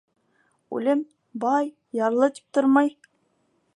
[0.77, 1.03] Үлем
[1.45, 1.69] «бай»,
[1.99, 2.91] «ярлы» тип тормай.